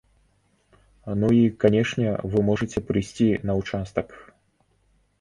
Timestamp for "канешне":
1.65-2.09